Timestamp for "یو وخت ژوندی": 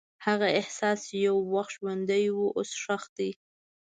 1.27-2.25